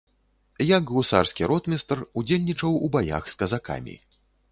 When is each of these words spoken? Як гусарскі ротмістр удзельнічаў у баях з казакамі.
Як 0.77 0.93
гусарскі 0.93 1.49
ротмістр 1.51 2.01
удзельнічаў 2.21 2.79
у 2.87 2.89
баях 2.97 3.29
з 3.35 3.37
казакамі. 3.43 3.95